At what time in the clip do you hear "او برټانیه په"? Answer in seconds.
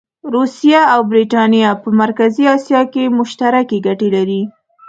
0.93-1.89